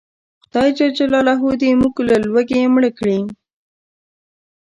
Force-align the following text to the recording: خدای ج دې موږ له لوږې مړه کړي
خدای 0.43 0.69
ج 0.77 0.79
دې 1.61 1.69
موږ 1.81 1.95
له 2.09 2.15
لوږې 2.25 2.61
مړه 2.73 2.91
کړي 2.99 3.19